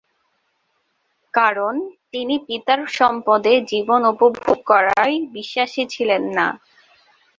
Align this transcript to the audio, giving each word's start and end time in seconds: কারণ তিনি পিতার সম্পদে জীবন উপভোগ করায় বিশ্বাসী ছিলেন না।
কারণ 1.33 1.73
তিনি 2.13 2.35
পিতার 2.47 2.81
সম্পদে 2.97 3.53
জীবন 3.71 4.01
উপভোগ 4.13 4.57
করায় 4.65 5.15
বিশ্বাসী 5.35 5.83
ছিলেন 5.93 6.23
না। 6.37 6.47